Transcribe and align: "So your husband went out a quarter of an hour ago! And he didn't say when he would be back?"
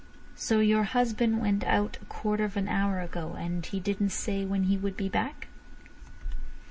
"So 0.35 0.61
your 0.61 0.81
husband 0.85 1.39
went 1.41 1.63
out 1.63 1.99
a 2.01 2.05
quarter 2.05 2.43
of 2.43 2.57
an 2.57 2.67
hour 2.67 3.01
ago! 3.01 3.35
And 3.37 3.63
he 3.63 3.79
didn't 3.79 4.09
say 4.09 4.43
when 4.45 4.63
he 4.63 4.75
would 4.75 4.97
be 4.97 5.09
back?" 5.09 5.47